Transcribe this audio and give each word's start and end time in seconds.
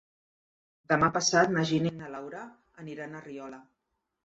Demà 0.93 1.09
passat 1.17 1.51
na 1.59 1.67
Gina 1.73 1.91
i 1.93 1.99
na 1.99 2.11
Laura 2.15 2.43
aniran 2.87 3.13
a 3.21 3.25
Riola. 3.31 3.63